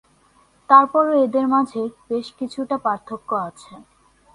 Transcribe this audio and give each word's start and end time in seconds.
তারপরও 0.69 1.13
এদের 1.25 1.45
মাঝে 1.47 1.81
বেশ 2.09 2.27
কিছুটা 2.39 2.75
পার্থক্য 2.85 3.29
আছে। 3.47 3.73